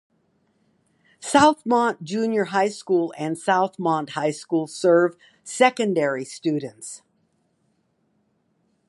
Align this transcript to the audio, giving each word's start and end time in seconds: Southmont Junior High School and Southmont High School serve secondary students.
Southmont 1.21 2.01
Junior 2.01 2.45
High 2.45 2.69
School 2.69 3.13
and 3.19 3.35
Southmont 3.35 4.09
High 4.09 4.31
School 4.31 4.65
serve 4.65 5.15
secondary 5.43 6.25
students. 6.25 7.03